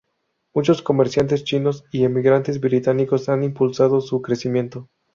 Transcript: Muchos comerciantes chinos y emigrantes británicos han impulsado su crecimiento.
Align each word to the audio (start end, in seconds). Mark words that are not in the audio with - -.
Muchos 0.55 0.81
comerciantes 0.81 1.43
chinos 1.43 1.83
y 1.91 2.05
emigrantes 2.05 2.59
británicos 2.59 3.29
han 3.29 3.43
impulsado 3.43 4.01
su 4.01 4.23
crecimiento. 4.23 4.89